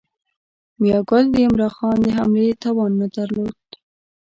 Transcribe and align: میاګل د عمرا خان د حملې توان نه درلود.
میاګل 0.81 1.25
د 1.33 1.35
عمرا 1.45 1.69
خان 1.75 1.95
د 2.05 2.07
حملې 2.17 2.51
توان 2.63 2.91
نه 3.01 3.07
درلود. 3.15 3.61